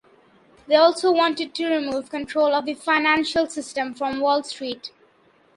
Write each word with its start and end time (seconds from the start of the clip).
They 0.65 0.73
also 0.77 1.11
wanted 1.11 1.53
to 1.53 1.67
remove 1.67 2.09
control 2.09 2.55
of 2.55 2.65
the 2.65 2.73
financial 2.73 3.45
system 3.47 3.93
from 3.93 4.19
Wall 4.19 4.41
Street. 4.41 4.91